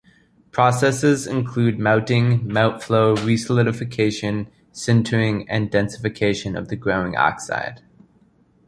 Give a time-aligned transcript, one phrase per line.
[0.49, 7.83] Processes include melting, melt-flow, re-solidification, sintering and densification of the growing oxide.